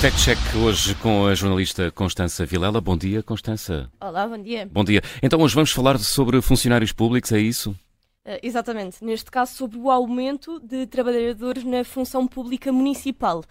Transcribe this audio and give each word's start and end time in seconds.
Fact 0.00 0.16
Check 0.20 0.38
hoje 0.64 0.94
com 0.94 1.26
a 1.26 1.34
jornalista 1.34 1.90
Constança 1.90 2.46
Vilela. 2.46 2.80
Bom 2.80 2.96
dia, 2.96 3.20
Constança. 3.20 3.90
Olá, 4.00 4.28
bom 4.28 4.38
dia. 4.40 4.64
Bom 4.70 4.84
dia. 4.84 5.02
Então 5.20 5.40
hoje 5.40 5.56
vamos 5.56 5.72
falar 5.72 5.98
sobre 5.98 6.40
funcionários 6.40 6.92
públicos, 6.92 7.32
é 7.32 7.40
isso? 7.40 7.72
Uh, 8.24 8.38
exatamente. 8.40 9.04
Neste 9.04 9.28
caso, 9.28 9.56
sobre 9.56 9.76
o 9.76 9.90
aumento 9.90 10.60
de 10.60 10.86
trabalhadores 10.86 11.64
na 11.64 11.82
função 11.82 12.28
pública 12.28 12.70
municipal. 12.72 13.42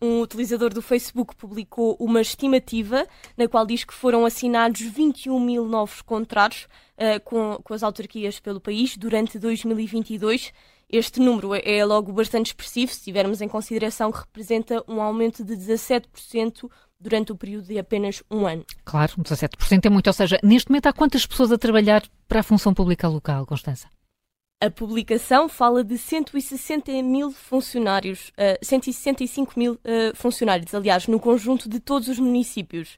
Um 0.00 0.22
utilizador 0.22 0.72
do 0.72 0.80
Facebook 0.80 1.36
publicou 1.36 1.94
uma 2.00 2.22
estimativa 2.22 3.06
na 3.36 3.46
qual 3.46 3.66
diz 3.66 3.84
que 3.84 3.92
foram 3.92 4.24
assinados 4.24 4.80
21 4.80 5.38
mil 5.38 5.66
novos 5.66 6.00
contratos 6.00 6.68
uh, 6.96 7.20
com, 7.22 7.60
com 7.62 7.74
as 7.74 7.82
autarquias 7.82 8.40
pelo 8.40 8.62
país 8.62 8.96
durante 8.96 9.38
2022 9.38 10.54
este 10.92 11.18
número 11.20 11.54
é 11.54 11.84
logo 11.84 12.12
bastante 12.12 12.48
expressivo, 12.48 12.92
se 12.92 13.02
tivermos 13.02 13.40
em 13.40 13.48
consideração 13.48 14.12
que 14.12 14.18
representa 14.18 14.84
um 14.86 15.00
aumento 15.00 15.42
de 15.42 15.56
17% 15.56 16.70
durante 17.00 17.32
o 17.32 17.36
período 17.36 17.66
de 17.66 17.78
apenas 17.78 18.22
um 18.30 18.46
ano. 18.46 18.64
Claro, 18.84 19.14
17% 19.16 19.86
é 19.86 19.90
muito. 19.90 20.06
Ou 20.06 20.12
seja, 20.12 20.38
neste 20.42 20.70
momento 20.70 20.86
há 20.86 20.92
quantas 20.92 21.26
pessoas 21.26 21.50
a 21.50 21.58
trabalhar 21.58 22.02
para 22.28 22.40
a 22.40 22.42
função 22.42 22.74
pública 22.74 23.08
local, 23.08 23.46
Constança? 23.46 23.88
A 24.60 24.70
publicação 24.70 25.48
fala 25.48 25.82
de 25.82 25.98
160 25.98 26.92
mil 27.02 27.32
funcionários, 27.32 28.28
uh, 28.38 28.64
165 28.64 29.58
mil 29.58 29.72
uh, 29.72 29.78
funcionários, 30.14 30.72
aliás, 30.72 31.08
no 31.08 31.18
conjunto 31.18 31.68
de 31.68 31.80
todos 31.80 32.06
os 32.06 32.18
municípios. 32.20 32.96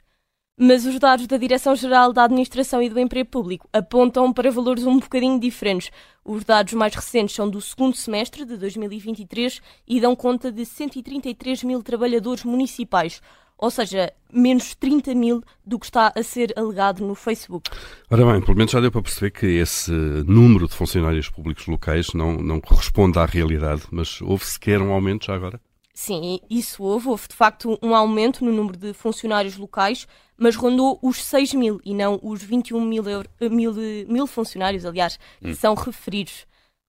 Mas 0.56 0.86
os 0.86 1.00
dados 1.00 1.26
da 1.26 1.36
Direção-Geral 1.36 2.12
da 2.12 2.22
Administração 2.22 2.80
e 2.80 2.88
do 2.88 3.00
Emprego 3.00 3.28
Público 3.28 3.68
apontam 3.72 4.32
para 4.32 4.52
valores 4.52 4.86
um 4.86 5.00
bocadinho 5.00 5.40
diferentes. 5.40 5.90
Os 6.24 6.44
dados 6.44 6.74
mais 6.74 6.94
recentes 6.94 7.34
são 7.34 7.50
do 7.50 7.60
segundo 7.60 7.96
semestre 7.96 8.44
de 8.44 8.56
2023 8.56 9.60
e 9.88 10.00
dão 10.00 10.14
conta 10.14 10.52
de 10.52 10.64
133 10.64 11.64
mil 11.64 11.82
trabalhadores 11.82 12.44
municipais, 12.44 13.20
ou 13.58 13.68
seja, 13.68 14.12
menos 14.32 14.76
30 14.76 15.12
mil 15.12 15.42
do 15.66 15.76
que 15.76 15.86
está 15.86 16.12
a 16.14 16.22
ser 16.22 16.52
alegado 16.56 17.04
no 17.04 17.16
Facebook. 17.16 17.68
Ora 18.08 18.24
bem, 18.24 18.40
pelo 18.40 18.56
menos 18.56 18.70
já 18.70 18.80
deu 18.80 18.92
para 18.92 19.02
perceber 19.02 19.32
que 19.32 19.46
esse 19.46 19.90
número 19.90 20.68
de 20.68 20.74
funcionários 20.74 21.28
públicos 21.28 21.66
locais 21.66 22.14
não, 22.14 22.36
não 22.36 22.60
corresponde 22.60 23.18
à 23.18 23.26
realidade, 23.26 23.82
mas 23.90 24.20
houve 24.22 24.44
sequer 24.44 24.80
um 24.80 24.92
aumento 24.92 25.26
já 25.26 25.34
agora? 25.34 25.60
Sim, 25.94 26.40
isso 26.50 26.82
houve. 26.82 27.08
Houve 27.08 27.28
de 27.28 27.34
facto 27.34 27.78
um 27.80 27.94
aumento 27.94 28.44
no 28.44 28.52
número 28.52 28.76
de 28.76 28.92
funcionários 28.92 29.56
locais, 29.56 30.08
mas 30.36 30.56
rondou 30.56 30.98
os 31.00 31.22
6 31.22 31.54
mil 31.54 31.80
e 31.84 31.94
não 31.94 32.18
os 32.20 32.42
21 32.42 32.80
mil, 32.80 33.08
euro, 33.08 33.28
eh, 33.40 33.48
mil, 33.48 33.72
mil 34.08 34.26
funcionários, 34.26 34.84
aliás, 34.84 35.18
que 35.40 35.50
hum. 35.50 35.54
são 35.54 35.74
referidos. 35.74 36.46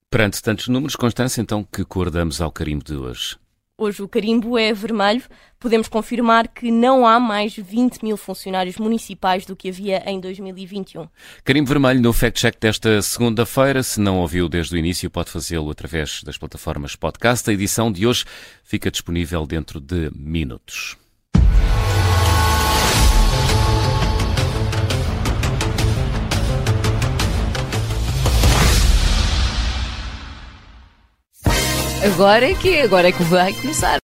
Perante 0.09 0.41
tantos 0.41 0.67
números, 0.67 0.95
Constância, 0.95 1.39
então 1.39 1.63
que 1.63 1.85
cor 1.85 2.09
damos 2.09 2.41
ao 2.41 2.51
carimbo 2.51 2.83
de 2.83 2.95
hoje? 2.95 3.37
Hoje 3.77 4.01
o 4.01 4.07
carimbo 4.07 4.57
é 4.57 4.71
vermelho. 4.71 5.21
Podemos 5.59 5.89
confirmar 5.89 6.47
que 6.47 6.71
não 6.71 7.05
há 7.05 7.19
mais 7.19 7.57
20 7.57 8.03
mil 8.03 8.15
funcionários 8.15 8.77
municipais 8.77 9.45
do 9.45 9.53
que 9.53 9.67
havia 9.67 10.01
em 10.09 10.17
2021. 10.17 11.09
Carimbo 11.43 11.67
vermelho 11.67 11.99
no 11.99 12.13
Fact 12.13 12.39
Check 12.39 12.57
desta 12.57 13.01
segunda-feira. 13.01 13.83
Se 13.83 13.99
não 13.99 14.19
ouviu 14.19 14.47
desde 14.47 14.73
o 14.75 14.77
início, 14.77 15.09
pode 15.09 15.29
fazê-lo 15.29 15.69
através 15.69 16.23
das 16.23 16.37
plataformas 16.37 16.95
podcast. 16.95 17.49
A 17.49 17.53
edição 17.53 17.91
de 17.91 18.07
hoje 18.07 18.23
fica 18.63 18.89
disponível 18.89 19.45
dentro 19.45 19.81
de 19.81 20.09
minutos. 20.15 20.95
Agora 32.05 32.51
é 32.51 32.53
que 32.53 32.81
agora 32.81 33.09
é 33.09 33.11
que 33.11 33.23
vai 33.23 33.51
começar. 33.51 33.99